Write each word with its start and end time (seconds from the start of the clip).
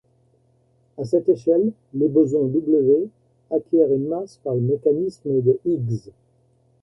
À 0.97 1.03
cette 1.05 1.29
échelle 1.29 1.73
les 1.93 2.07
bosons 2.07 2.47
W 2.47 3.07
aqcuièrent 3.51 3.93
une 3.93 4.07
masse 4.07 4.39
par 4.43 4.55
le 4.55 4.61
mécanisme 4.61 5.43
de 5.43 5.59
Higgs. 5.63 6.09